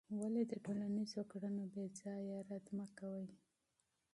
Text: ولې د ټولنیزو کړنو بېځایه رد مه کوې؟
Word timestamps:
ولې 0.19 0.43
د 0.51 0.53
ټولنیزو 0.65 1.21
کړنو 1.31 1.63
بېځایه 1.73 2.37
رد 2.49 2.65
مه 2.77 2.85
کوې؟ 2.97 3.27